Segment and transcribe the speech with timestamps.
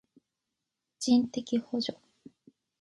[0.99, 1.95] 人的補償